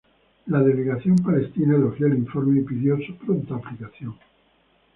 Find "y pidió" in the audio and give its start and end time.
2.59-2.97